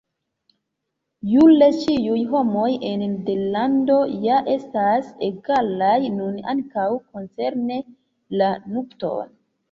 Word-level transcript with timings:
Jure 1.31 1.65
ĉiuj 1.81 2.21
homoj 2.29 2.69
en 2.91 3.03
Nederlando 3.09 3.97
ja 4.23 4.37
estas 4.53 5.11
egalaj, 5.27 5.91
nun 6.15 6.39
ankaŭ 6.55 6.87
koncerne 7.03 7.77
la 8.41 8.49
nupton. 8.79 9.29